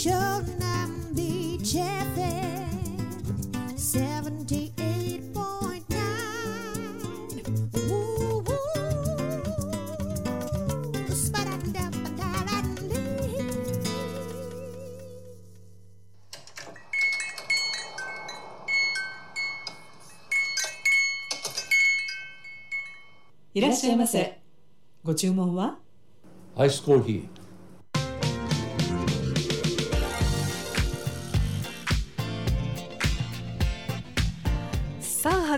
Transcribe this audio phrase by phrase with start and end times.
[0.00, 0.16] 湘
[0.58, 2.66] 南ビーチ FM
[3.76, 5.34] 78.9
[7.74, 8.44] Woo, woo.
[11.14, 14.00] Spa-da-da-ba-da-da-dee.
[23.52, 24.38] いらっしゃいませ。
[25.04, 25.76] ご注文は？
[26.56, 27.39] アイスコーヒー。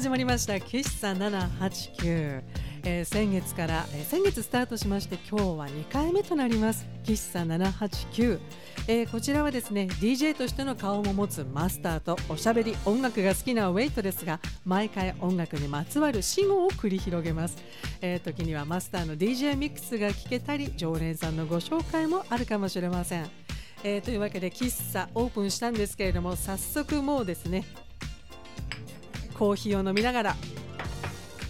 [0.02, 0.54] 始まりました。
[0.54, 2.42] 喫茶789、
[2.82, 6.88] えー先月から、えー先月スタートしまして今日は2回目となります。
[7.04, 8.40] 喫茶789、
[8.88, 17.56] えーこちらはですね DJ としての顔も持つマスターとおしゃべり音楽が好きなウェイトですが毎回音楽にまつわる死語を繰り広げます、
[18.00, 23.30] えー時にはマスターの DJ ミックスが聞けたり常連さんのご紹介もあるかもしれません。
[23.84, 27.64] えーというわけで喫茶オープンしたんですけれども早速もうですね
[29.32, 30.36] コーヒーを飲みながら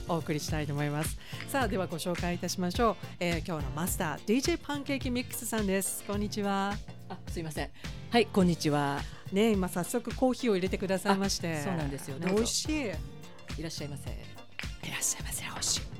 [0.08, 1.18] お送りしたいと思います。
[1.48, 6.04] さあではご紹介いたしましょう、えー今日のマスター DJ パンケーキミックスさんです。
[6.04, 6.74] こんにちは。
[7.08, 7.70] あ、すいません。
[8.10, 9.00] はい、こんにちは。
[9.32, 11.58] ね今早速コーヒーを入れてくださいまして。
[11.58, 12.18] あそうなんですよ。
[12.18, 12.34] どうぞ。
[12.36, 12.72] 美味しい。
[12.82, 12.98] いらっ
[13.58, 14.10] いらっしゃいませ。
[15.02, 15.44] しゃいませ。
[15.44, 15.91] 美味しい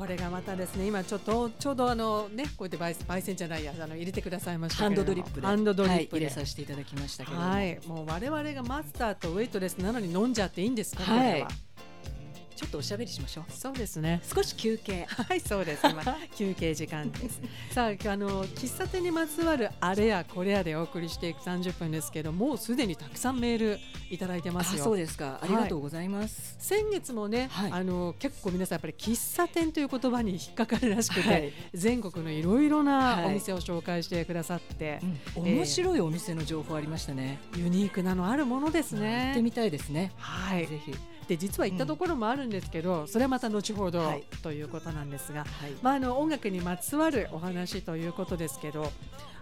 [0.00, 5.46] これがまたですね今ちょっとちょうどあのねこうやって焙焙煎じゃないやあの入れてくださいましたハンドドリップで。
[5.46, 7.50] ハンドドリップはい、で、入れさせていただきましたけれども。
[7.50, 11.36] はい、もう我々がマスターとウェイトレスなのに飲んじゃっていいんですか、これは。
[11.36, 11.46] い
[12.60, 13.44] ちょっとおしゃべりしましょう。
[13.50, 15.06] そうですね少し休憩。
[15.08, 15.86] はい、そうです。
[15.86, 16.02] 今
[16.36, 17.40] 休憩時間です。
[17.72, 23.78] さあ、あの喫茶店にまつわるあれやこれやでお送りしていく30分ですけど、もうすでにたくさんメール
[24.10, 24.84] いただいてますあ、よ。
[24.84, 25.40] そうですか。
[25.42, 26.56] ありがとうございます。
[26.58, 35.00] 先月もね、はいあの結構皆さんやっぱり喫茶店という言葉に引っかかるらしくて、はい全国のいろいろなはいお店を紹介してくださって、
[35.36, 37.38] うん面白いお店の情報ありましたね。
[37.56, 39.30] ユニークなのあるものです行ね。
[39.30, 40.12] ってみたいですね。
[40.18, 40.66] はい。
[40.66, 40.94] ぜひ。
[41.30, 45.72] で実は行ったところもあるんですけど、それはまた後ほど、はいということなんですが、はい。
[45.80, 48.90] まあ、あの音楽にまつわるお話ということですけど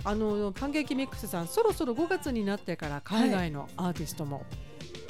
[0.05, 4.45] あのパンケーキミックスさんそろそろ5月になってから海外のアーティストも、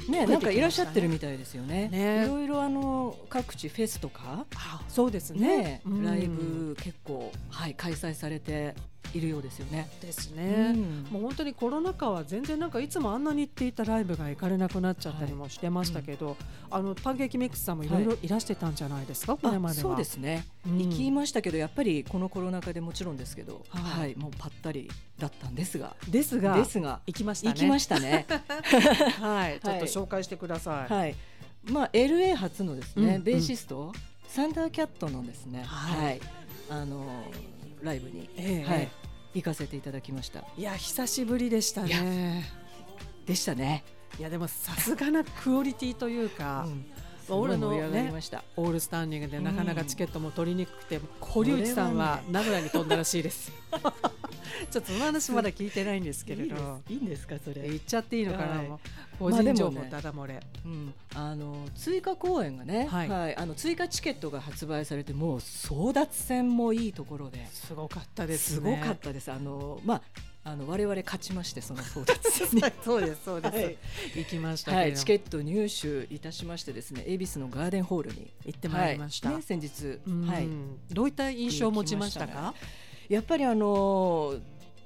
[0.09, 1.88] ね、なんかいらっしゃってるみたいですよね。
[1.88, 4.47] ねいろいろあの各地フェスとか。
[4.55, 8.75] あそうですねね、うんライブ結構はい開催されて
[9.14, 9.88] いるようですよね。
[10.03, 11.06] ですね、うん。
[11.10, 16.36] もう本当にコロナ禍は全然なんかいつもあんなに行っていたライブが行かれなくなっちゃったりもしてましたけど、
[16.70, 18.04] あのパンケーキミックスさんもいろい。
[18.04, 19.88] ろいらしてたんじゃないですか、これまでは。
[19.88, 20.78] あそうですね、うん。
[20.78, 24.12] 行きましたけどやっぱりこのコロナ禍でもちろんですけど、ははい。
[24.12, 25.97] いもうぱったりだったんですが。
[26.08, 27.54] ですがですが行きましたね。
[27.54, 28.26] 行きましたね。
[29.20, 31.14] はい、ちょっと紹介してください、はい。
[31.64, 33.92] まあ LA 初のですね、うんベーシスト、
[34.26, 36.04] サンダーキャットのですねはい。
[36.04, 36.20] はい、
[36.69, 37.25] あの
[37.83, 38.89] ライブに、ええはい。
[39.34, 40.44] 行かせていただきました。
[40.56, 42.44] いや久しぶりでしたね。
[43.27, 43.84] でしたね、
[44.19, 46.87] いやでもさすがなクオリティというか、うん
[47.31, 53.53] 俺のごい盛り上がりました、オールスタンディングでなかなかチケットも取りにくくて、これはね堀内さんは名古屋に飛んだらしいです。
[54.71, 56.81] ちょっとその話まだ聞いてないんですけれど。
[56.88, 57.62] いいんですかそれ。
[57.62, 58.69] 言っちゃっていいのかな、はい。
[59.19, 63.33] 個人情報ダダ漏れ、うん、あの追加公演がね、ははい。
[63.33, 67.47] いあの追加チケットが発売されてもう争奪戦もいいところで。
[67.53, 68.78] すごかったですすね。
[68.81, 69.31] ごかったです。
[69.31, 70.03] あのまあ
[70.44, 72.62] あの我々勝ちましてその争奪戦に。
[72.82, 73.78] そうですそうです、はい
[74.16, 79.28] 行きましたけはい、チケット入手いたしましてですね、恵比寿のガーデンホールに行ってまいりました。
[79.28, 80.49] はいね、先日、うんはい、
[80.91, 82.54] どういった印象を持ちましたか？
[83.09, 84.37] やっぱりあの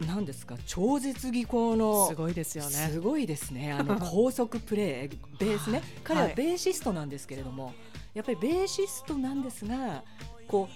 [0.00, 2.70] なんですか超絶技巧のすごいですよね。
[2.70, 3.72] すごいですね。
[3.74, 5.82] あの高速プレーベースね。
[6.02, 7.72] 彼ははいベーシストなんですけれども、
[8.14, 10.02] やっぱりベーシストなんですが、
[10.48, 10.68] こ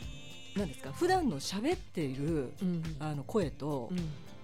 [0.54, 3.98] うなんですか普段の喋っているうんあの声とうん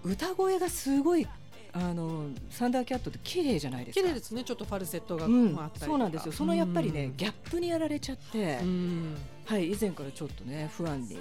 [0.05, 1.27] 歌声がすごい
[1.75, 4.03] あのサンダーキャットって綺麗じゃないですか。
[4.03, 4.45] 綺麗ですね。
[4.45, 6.33] ちょっとファルセットがうんあったりとか、そうなんですよ。
[6.33, 11.19] そのやっぱりね、うんギャップにやられちゃって、うんはい以前からちょっとね不安に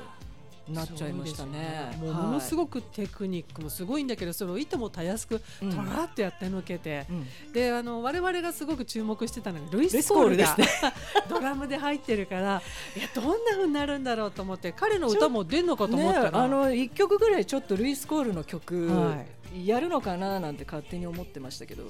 [0.72, 1.92] なっちゃいましたね。
[1.92, 5.70] そうですよもうものすく、ごくテクニックもすごいんだけど、それをいともたやすくトうん。
[5.70, 7.54] ラーっとやってのけて、うん。
[7.54, 10.68] であの我々がすごく注目してたのがルイス・コールがね。
[11.30, 12.62] ドラムで入ってるから
[12.96, 19.24] いやどんな風になるんだろうと思って彼の歌も出んのかと思ねったら、あの一曲ぐらいちょっとルイス・コールの曲、は
[19.66, 21.84] やるのかななんて勝手に思ってましたけど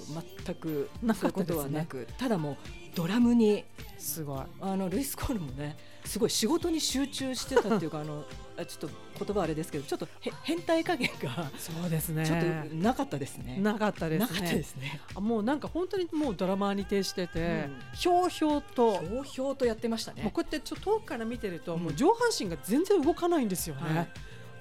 [0.45, 1.53] 全くなかったですね。
[1.53, 2.57] とはなくただもう
[2.95, 3.63] ドラムに
[3.97, 4.41] すごい。
[4.61, 8.25] あのルイス・コールもねすごい仕事に集中してたっていうか あの
[8.57, 12.25] あちょっと言葉あれですけどちょっとへ変態加減がそうですね。
[12.25, 12.39] ちょっ
[12.69, 13.57] となかったですね。
[13.59, 14.19] なかったで
[14.63, 14.99] すね。
[15.15, 17.81] もうなんか本当にもうドラマーに徹してて、うん。
[17.93, 20.23] ひょうひょうとひょうひょうとやってましたね。
[20.23, 21.83] こうやってちょっと遠くから見てると、うん。
[21.83, 23.81] もう上半身が全然動かないんですよね。
[23.81, 24.09] はい。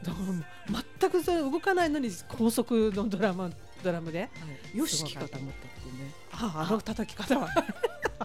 [0.04, 0.18] だか
[0.70, 3.50] ら全くそれ動かないのに高速のドラマ
[3.82, 4.28] ドラムで。
[4.74, 6.14] よしきかと思ったってね。
[6.32, 7.48] ああの叩き方は。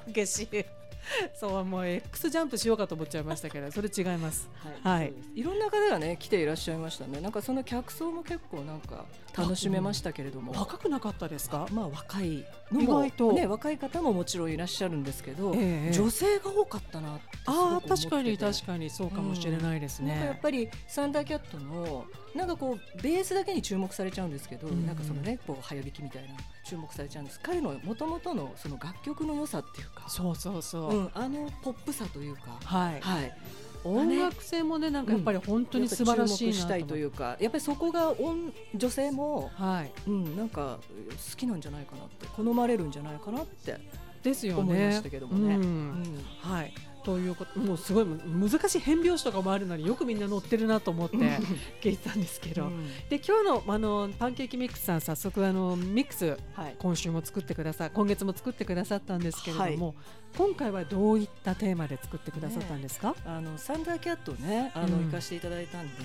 [0.08, 0.66] 激しい
[1.34, 4.50] そうもう X ジャンプしようかと思っちゃいましたけど それ違います。
[4.84, 5.07] はい。
[5.07, 5.30] そうです。
[5.36, 7.22] いろんな方がね来ていらっしゃいましたね。
[7.22, 9.06] なんかその客層も結構なんか
[9.38, 11.68] 楽しめましたけれども、若くなかったですか？
[11.72, 13.06] まあ若いのも。
[13.06, 13.34] 意外と。
[13.34, 18.90] ね若い方ももちろんいらっしゃるんですけど、ええ女性が多かったなってあ確かに確かに。
[18.90, 24.86] そうかもしれないですなんかやっね、ぱりサンダーキャットのなんかこうベースだけに注目されちゃうんですけど、うん。
[24.86, 26.30] なんかそのねこう早弾きみたいな
[26.66, 27.40] 注目されちゃうんです。
[27.42, 30.08] 彼のもともとのその楽曲の良さっていうか。
[30.08, 33.02] そうそうそう、うん、あのポップさというか、はい。
[33.02, 33.38] はい、
[33.86, 37.12] 音楽性もねなんかやっぱり本当に素晴らしいしたいという。
[37.16, 40.80] かやっぱりそこが音女性も、はいうん、なんか
[41.32, 43.78] 好きなんじゃないかなって好まれるんじゃないかなって
[44.22, 45.56] ですよね思いましたけどもね。
[45.56, 46.74] ううんんはい
[47.06, 51.18] ということもうすごい難しい変拍子とかもあるのによくみんな乗ってるなと思って
[51.80, 52.88] 聞いてたんですけど、うん。
[53.10, 56.75] で今日のあのパンケーキミックスさん早速あのミックスはい。
[56.80, 59.96] 今週も作ってくださ今月も作ってくださったんですけれども、
[60.36, 65.06] 今回はどういったテーマで作ってくださったんですか、あのサンダーキャットねあの、うん。
[65.06, 66.01] 行かせていただいたんで、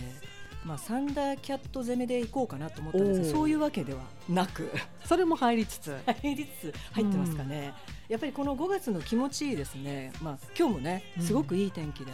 [0.64, 3.32] まあ、サンダーキャット攻めで行こうかなと思ったんですけおー。
[3.32, 4.70] どそういうわけではなく。
[5.04, 5.96] それも入りつつ。
[6.22, 7.72] 入りつつ入ってますかね、
[8.08, 11.22] やっぱりこの5月の気持ちいいですね、まあ、今日もねうん。
[11.24, 12.12] すごくいい天気で、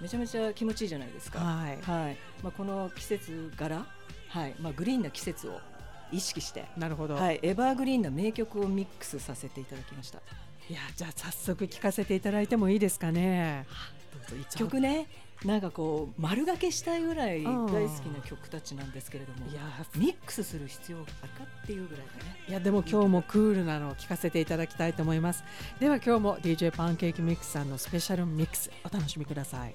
[0.00, 1.38] めちゃめちゃ気持ちいいじゃないですか。
[1.40, 1.80] はい。
[1.82, 2.16] はい。
[2.42, 3.86] まあ、この季節柄、
[4.28, 4.54] はい。
[4.58, 5.60] まあ、グリーンな季節を
[6.12, 10.20] 意識して、なるほど、はい、エバーグリーンな名曲をミックスさせていただきました。
[10.68, 13.66] いやじゃあ早速聞かせていただいてもいいですかね。
[14.40, 15.06] 一曲ね
[15.44, 17.66] なんかこう丸がけしたいぐらいうん。
[17.66, 19.60] 大好きな曲たちなんですけれどもいや
[19.96, 22.36] ミックスする必要があるかっていうぐらいでね。
[22.48, 25.44] いやでも今日もクールなのを聞かせていただきたいと思います。
[25.80, 29.74] では今日も DJ パンケーキミックスさんのスペシャルミックスお楽しみください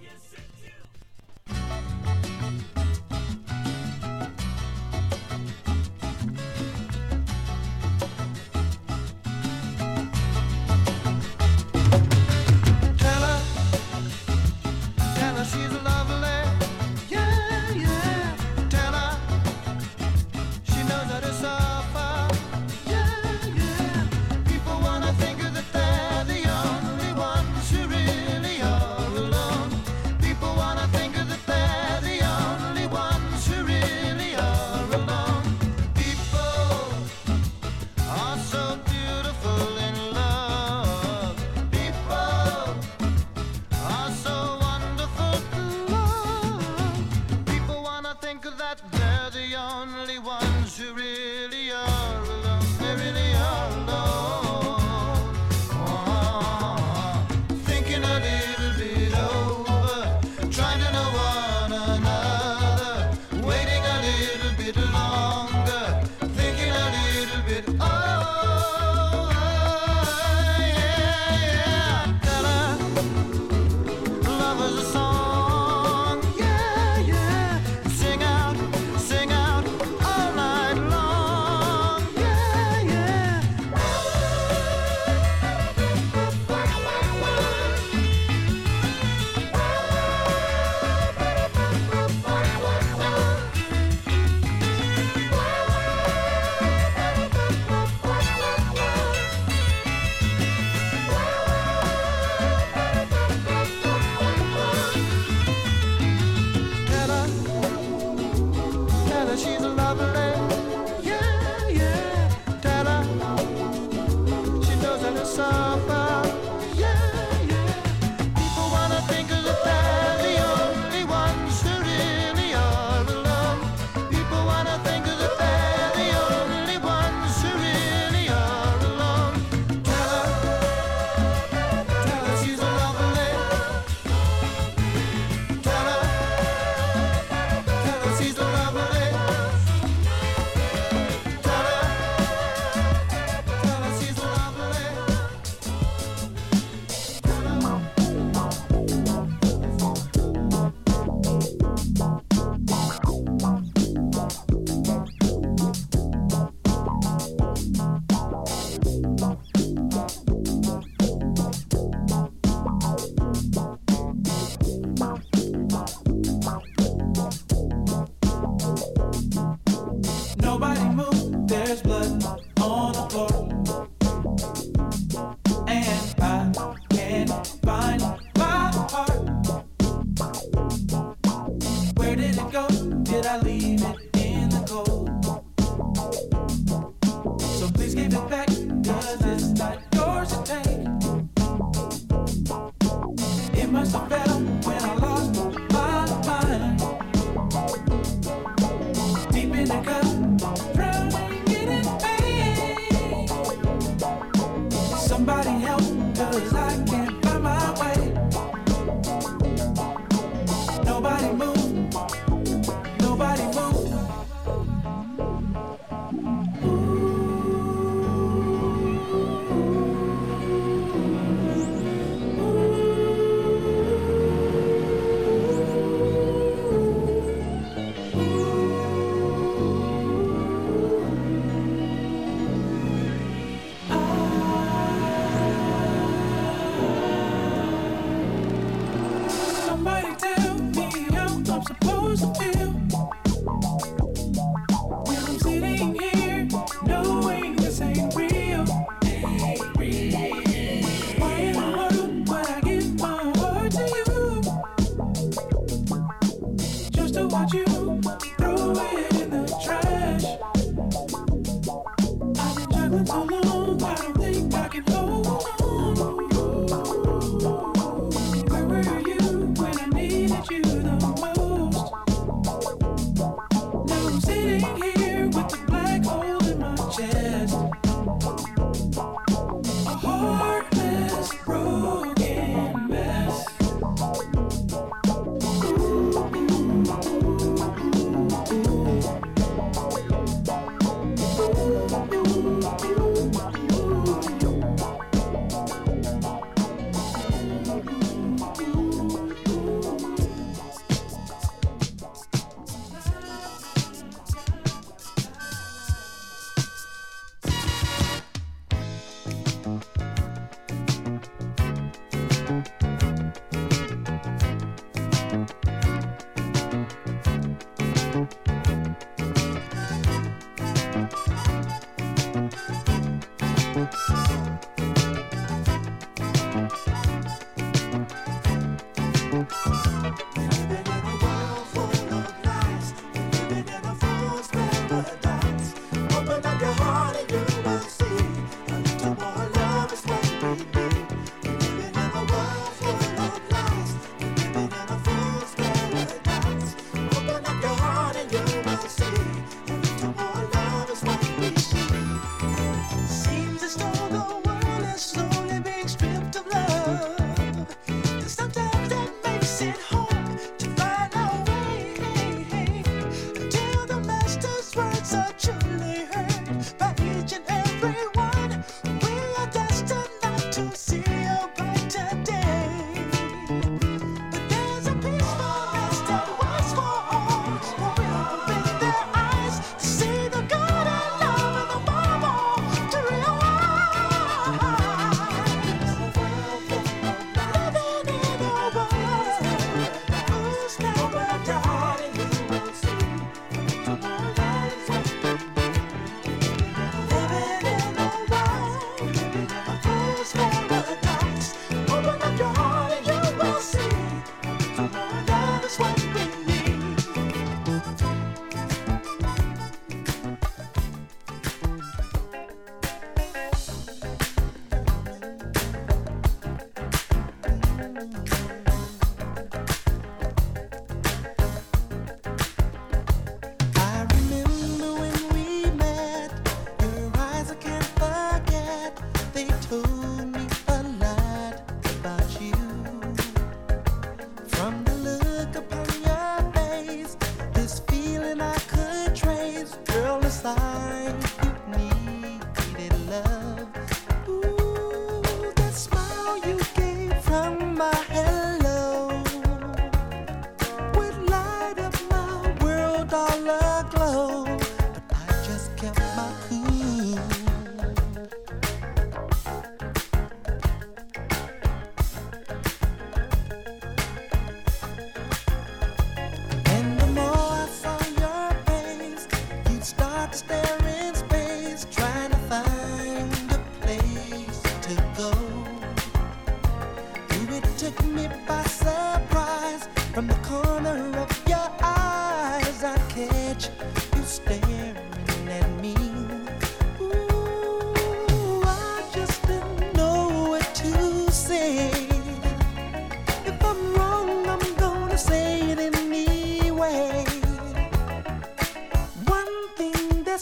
[440.42, 441.51] Side.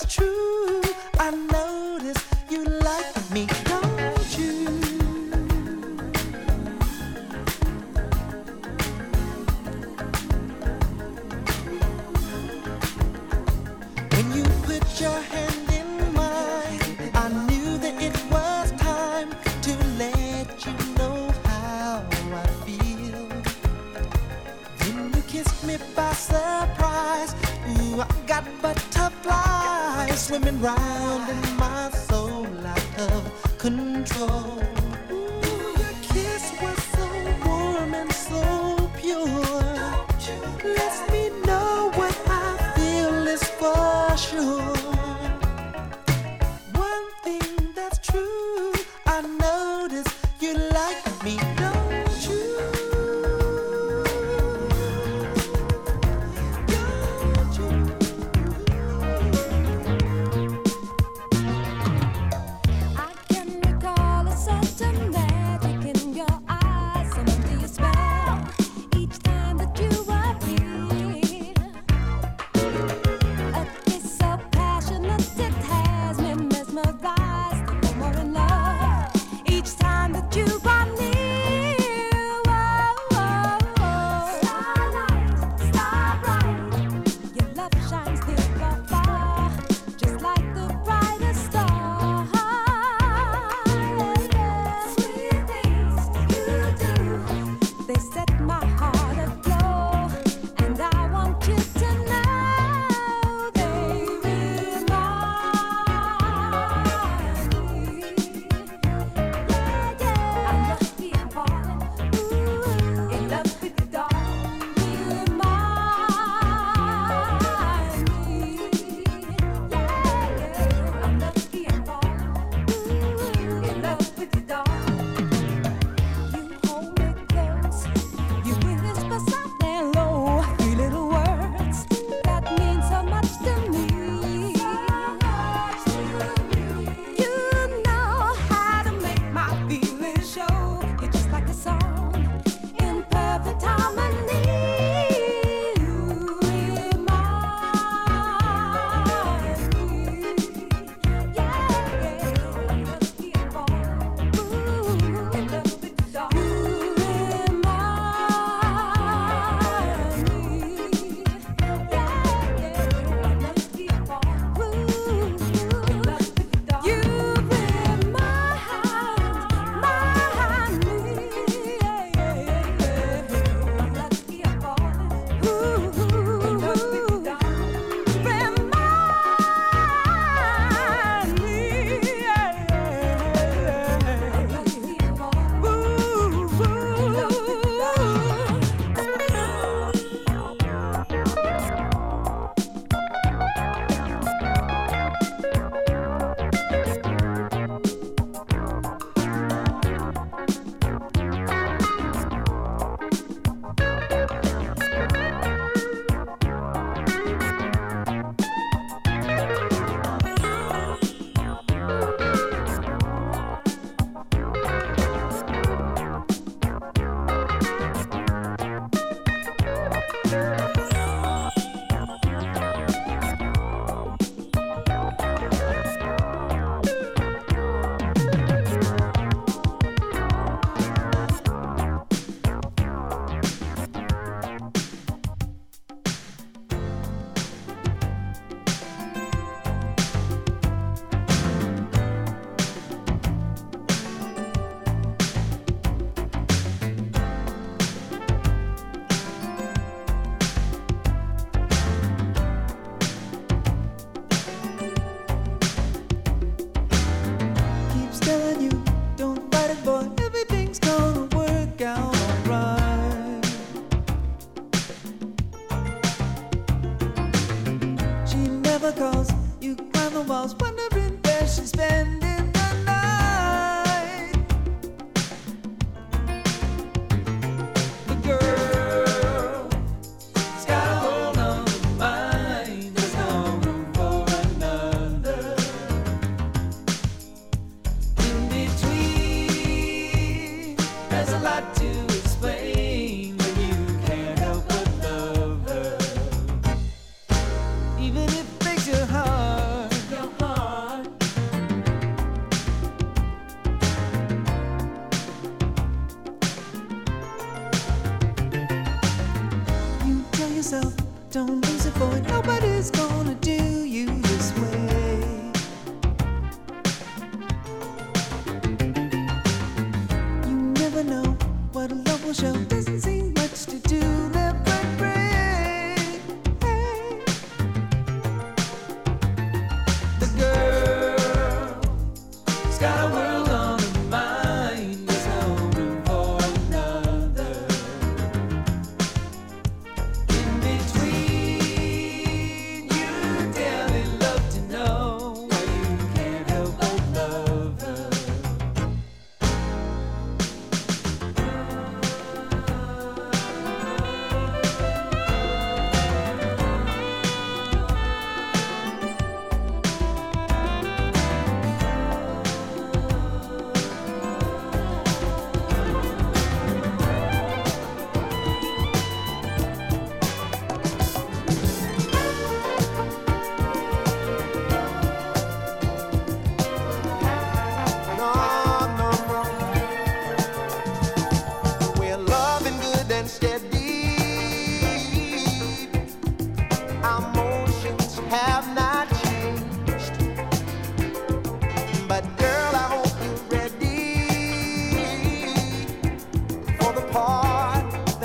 [0.10, 0.49] True,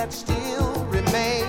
[0.05, 1.44] that still remains.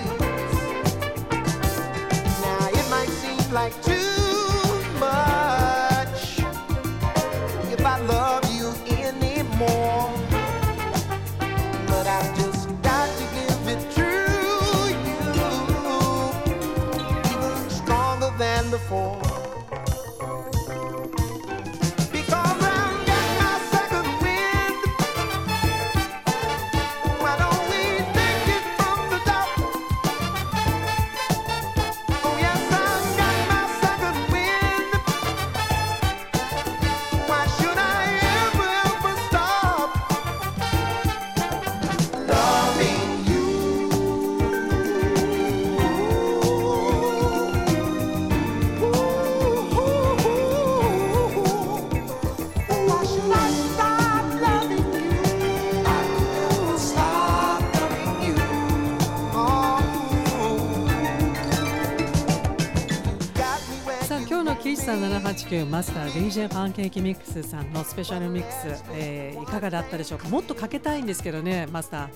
[64.99, 70.29] 789マスター DJ パンケーキミックスさんのスペシャルミックス、えーいかがだったでしょうか？
[70.29, 72.09] もっとかけたいんですけどねマスター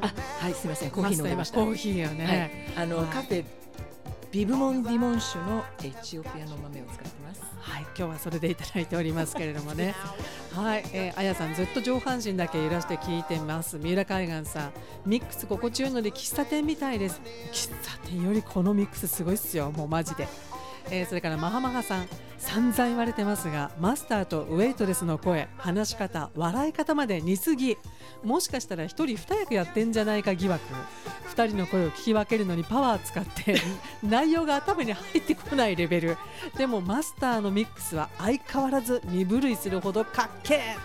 [0.00, 3.44] あはいすみませんコーヒー飲ましたコーヒーよね、はい、あの、はいカフェ
[4.32, 7.40] ビブモンディモン種のエチオピアの豆を使ってます。
[7.60, 9.94] はい、今日はそれでいただいておりますけれどもね。
[10.52, 13.78] はい、えー、あやさんずっと上半身だけ揺らして聞いてます。
[13.78, 14.72] 三浦海岸さん、
[15.06, 17.20] ミックス心地よいので喫茶店みたいです。
[17.52, 20.26] 喫茶店よりこのミックスすごいっすよ、もうマジで。
[20.90, 27.76] えー、それからマハマハさん、散々言われてますが、マスターとウェイトレスの声、話し方、笑い方まで似すぎ。
[28.22, 30.62] もしかしたら一人二役やってんじゃないか疑惑。
[31.24, 33.56] 二人の声を聞き分けるのにパワー使って
[34.04, 36.16] 内容が頭に入ってこないレベル
[36.56, 40.76] でもマスターのミックスは相変わらず身震いするほどかっけえ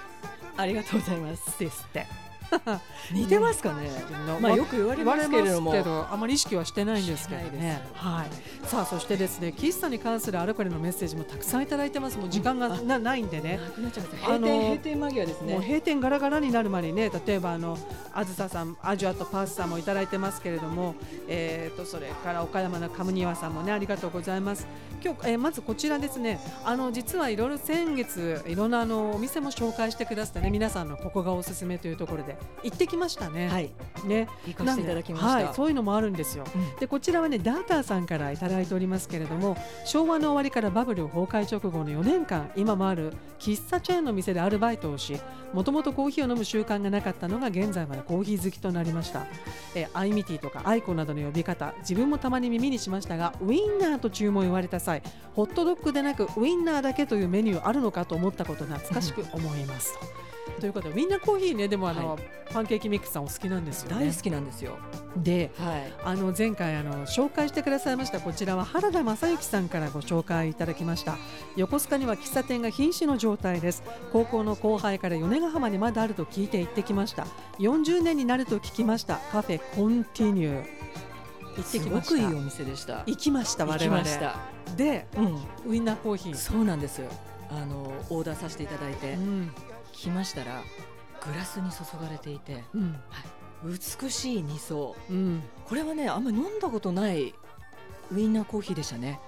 [0.57, 1.59] ありがとうございます。
[1.59, 2.07] ですって
[3.11, 3.89] 似てますかね。
[4.41, 5.73] まあよく言われますけれども。
[6.11, 7.81] あまり意識はしてないんですけどね。
[7.93, 8.67] はい。
[8.67, 12.17] さあそしてですね岸さんに関するあれこれのメッセージもたくさんいただいてます。
[12.17, 13.59] もう時間がなないんでね。
[13.75, 15.65] 閉店閉店間際ですもうね。
[15.65, 17.77] 閉店ガラガラになる前にね例えばあの
[18.13, 20.95] あずささんアジュアとパースさんもいただいてますけれども、
[21.27, 24.67] えー、とそれから岡山のカムニワさんもねありがとうございます。
[25.03, 26.39] 今日、えーまずこちらですね。
[26.65, 33.47] あの実はいろいろ先月いろんなあのお店も紹介してくださってね皆さんのここがおすすめというところで行ってきましたね。
[33.47, 33.71] はい
[34.05, 35.29] ね、行かせていただきました。
[35.29, 36.45] はい、そういうのもあるんですよ。
[36.55, 45.19] うんでこちらはねダーターさんからいただいておりますけれども昭和の終わりからバブル崩壊直後の4年間今もある喫茶チェーンの店でアルバイトをし
[45.53, 49.25] もともとコーヒーを飲む習慣がなかったのが現在までコーヒー好きとなりました、
[49.75, 55.01] えーアイミティとかアイコなどの呼び方自分もたまに耳にしましたがウインナーと注文を言われた際
[55.35, 60.28] ホットドッグでなくウインナーだけというメニューあるのかと思ったこと懐かしく思いますと。
[60.59, 62.17] ということでウインナーコーヒーねでもあの、は
[62.51, 64.05] パンケーキミックスさんお好きなんですよね。
[64.07, 64.77] 大好きなんですよ。
[65.17, 65.93] ではい。
[66.03, 71.17] あの前回あの紹介してくださいましたこちらは原田正幸さんからご紹介いただきました
[71.55, 77.27] 横須賀には喫茶店が瀕死の状態です高校の後輩から米ヶ浜にまだあると聞いて行ってきました
[77.59, 80.79] 40年になると聞きましたカフェコンティニュー
[81.57, 83.03] 行ってきましたすごくいいお店でした。
[83.05, 84.37] 行きました我々ました。
[84.77, 85.71] でうん。
[85.71, 87.09] ウインナーコーヒーそうなんですよ。
[87.51, 89.68] あのオーダーさせていただいてうん来
[90.07, 90.63] ましたら
[91.25, 92.95] グラスに注がれていてうん。
[94.01, 94.95] 美しい二層。
[95.09, 95.43] うん。
[95.65, 97.33] これはねあんまり飲んだことない
[98.11, 99.19] ウインナーコーヒーでしたね。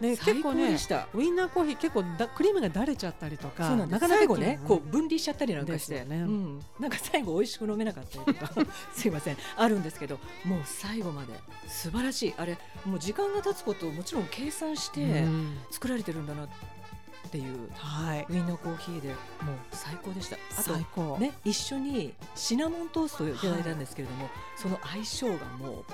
[0.00, 1.08] ね、結構ねでした。
[1.12, 4.68] ウインナーコーヒー結構だクリームがだれちゃったりとかそうなかなか最後ね、うん。
[4.68, 6.18] こう分離しちゃったりなんかして、ね。
[6.18, 8.66] うん、なんか最後美味しく飲めなかったりとか。
[8.94, 9.36] すいません。
[9.56, 11.32] あるんですけどもう最後まで。
[11.66, 12.34] 素晴らしい。
[12.36, 15.58] あれもう時間が経つことをもちろん計算してうん。
[15.70, 16.44] 作られてるんだな。
[16.44, 16.48] っ
[17.30, 18.26] ていうはい。
[18.28, 19.16] ウインナーコーヒーでもう
[19.72, 20.36] 最高でした。
[20.58, 21.18] あと最高。
[21.18, 25.84] ね一緒にシナモントーストをいただいたんですけれども、その相性がもう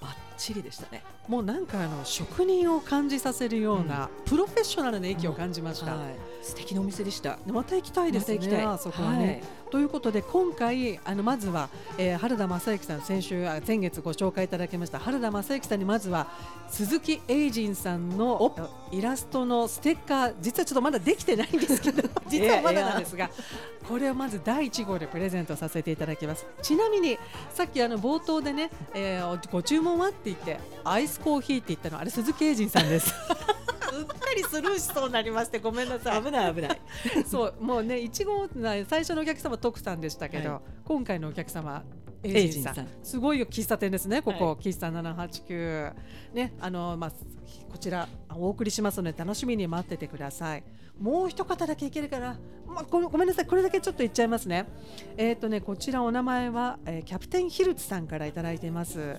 [0.00, 1.02] バッチリでしたね。
[1.28, 5.96] もうなんかあの職人を感じさせるような、プロフェッショナルな域を感じました。
[5.96, 6.16] はい。
[6.42, 7.38] 素敵なお店でした。
[7.46, 8.38] でまた行きたいですね。
[8.38, 8.66] また行きたい。
[8.66, 9.42] あそこはね。
[9.74, 16.28] ということで今回あのまずは、えー、原田正幸さん先週あ前月ご紹介いただきました原田正幸さんにまずは
[16.68, 23.28] 鈴木英人さんのイラストのステッカー実はちょっとまだできてないんですけど 実はまだなんですが
[23.88, 26.46] これをまず第1号でプレゼントさせていただきます。
[26.62, 27.18] ちなみに
[27.52, 33.12] さっきあの冒頭でね、えーご注文はって言ってアイスコーヒーって言ったのあれ鈴木英人さんです。
[33.94, 36.22] うっかりスルーしそうになりましてごめんなさい。
[36.22, 36.80] 危ない危ない。
[37.26, 40.60] そうもうね1号な最初のお客様徳さんでしたけど、はい。
[40.84, 41.82] 今回のお客様
[42.22, 42.88] エエイイジンさん。
[43.02, 44.54] すごいよ喫茶店ですねここ、はい。
[44.56, 45.92] 喫茶789
[46.34, 47.10] ねあのまあ
[47.70, 50.64] こちらお送りしますので楽しみに待っててください。
[51.00, 53.46] もう一方だけいけるかな、まあ、ごごめんなさい。
[53.46, 54.66] これだけちょっと言っちゃいますね。
[55.16, 59.16] えっ、とねこちらお名前は、えーキャプテンヒルツさんからいただいています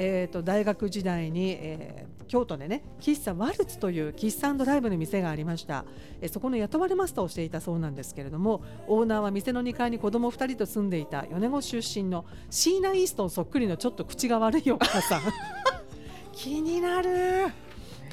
[0.00, 5.86] えー、と大学時代に、えー京都でね喫茶ワルツという喫茶ライブの店がありました、
[6.20, 15.22] えーそこの雇われマスターをしていたそうなんですけれどもオーナーは店の2階に子供2人と住んでいた米子出身のシーナ・イーストンそっくりのちょっと口が悪いお母さん。
[16.32, 17.48] 気になる。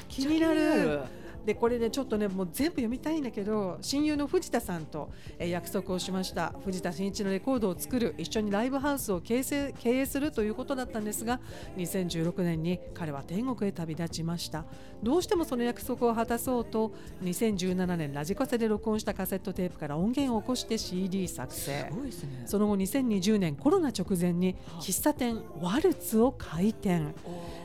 [0.08, 1.02] 気になる
[1.46, 6.52] でこれねちょっとねもう全部読みたいんだけど親友の藤田さんと、えー約束をしました。
[6.64, 11.40] 藤田真一のレコードを作る一緒にライブハウスを経営経営するということだったんですが
[11.76, 14.64] 2016年に彼は天国へ旅立ちました。
[15.02, 21.90] どうしてもその約束を果たそうと2017年ラジカセで録音したカセットテープから音源を起こして CD 作成。
[22.26, 22.42] ね。
[22.46, 27.14] その後2020年コロナ直前に喫茶店ワルツを開店。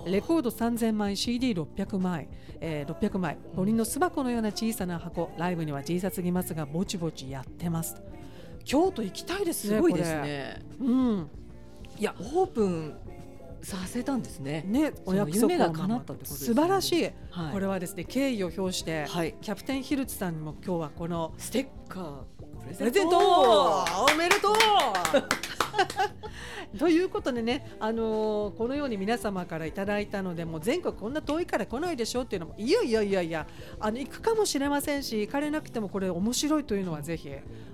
[0.06, 2.28] レコード3000枚 CD600 枚、
[2.60, 3.38] えー600枚
[3.72, 5.32] 鳥の巣箱のような小さな箱。
[5.38, 8.02] ライブには小さすぎますがぼちぼちやってます。
[8.66, 11.30] 京都行きたいですねすごいですねうん。
[11.98, 12.96] いやオープン
[13.64, 14.64] させたんですね。
[14.68, 16.56] ねお約束夢が叶ったってことですね。
[16.56, 17.54] 素晴らしい、はい。
[17.54, 22.14] これはですね敬意を表して、はいキャプテンヒルツさんにも今日はこのステッカー。
[22.70, 23.18] ププレゼント。
[23.18, 23.86] お
[24.18, 24.56] めでとう
[26.78, 33.48] ということでね、あのーこのように皆様からいただいたのでもう全国こんな遠いから来ないでしょっていうのもいやいやいやいや
[33.80, 37.30] あの行くかもしれませんし行かれなくてもこれ面白いというのはぜひ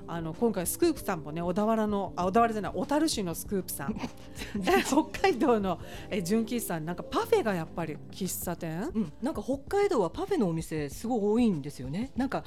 [0.08, 3.96] あの今回スクープさんもね小田原のあ小田原じゃない小樽市のスクープさん。
[4.00, 8.90] え 北海道のえ純喫茶なんかパフェがやっぱり喫茶店？
[8.96, 12.12] うん、なんか北海道はパフェのお店すごい多いんですよね。
[12.16, 12.44] なんか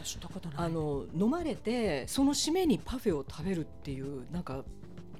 [0.56, 4.64] あの飲まれてその締めにパフェを食べるっていうなんか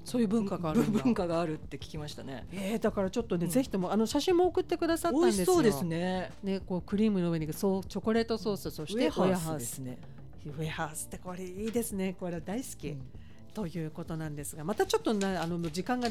[0.04, 2.46] そういう文化がある文化があるって聞きましたね。
[2.52, 3.50] えー、だからちょっとね、うん。
[3.50, 5.42] ぜひともあの写真も送ってくださったん美ですよ。
[5.42, 6.30] 味しそうですね。
[6.42, 9.98] ね、こうクリームの上にそうチョコレートソースそしてウェハースですね。
[10.46, 12.16] ウェハースってこれいいですね。
[12.18, 13.02] これ大好き、うん
[13.50, 16.08] ということなんですがまたちょっとなあの時間が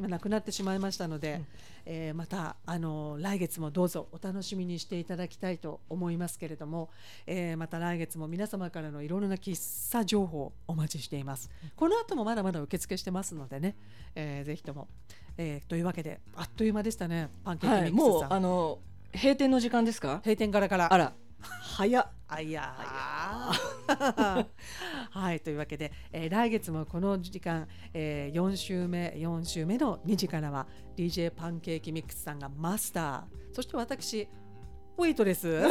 [0.00, 1.46] なくなってしまいましたので、うん。
[1.84, 6.90] えーまたあの来月もどうぞお楽しみにしていただきたいと思いますけれども、
[7.26, 13.74] えーまた来月も皆様からのいろいろな喫茶情報をお待ちしています、この後もまだまだ受付してますのでね、
[14.14, 14.86] えーぜひとも、
[15.36, 18.78] えーというわけであっという間でしたねパンケーはい、キミックスもうさん、あの
[19.14, 20.20] 閉店の時間ですか？
[20.24, 20.92] 閉店からから。
[20.92, 22.10] あら、早っ。
[22.28, 22.50] あい。
[22.50, 24.46] やー
[25.10, 33.54] はいというわけで、えー来月もこの時間、えー、4週目4週目の2時からは DJ パンケーキミックスさんがマスター。
[33.54, 34.28] そして私
[34.96, 35.62] ウェイトレス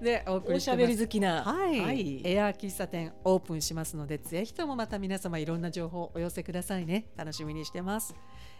[0.00, 1.42] でお送りしゃべり好きな。
[1.42, 7.10] はい、エアー喫茶店オープンしますのでぜひともまた皆様いろんな情報をお寄せくださいね。
[7.16, 8.14] 楽しみにしてます、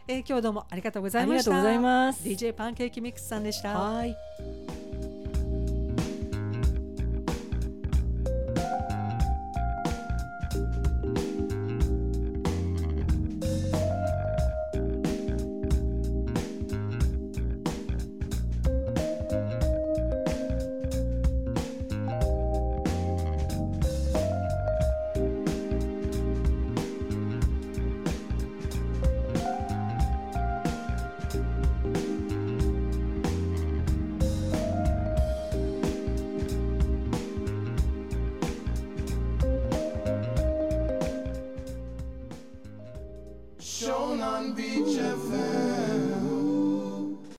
[0.07, 1.51] えー今日どうもありがとうございました。
[1.53, 2.23] ありがとうございます。
[2.29, 3.79] DJ パンケーキミックスさんでした。
[3.79, 4.17] はい。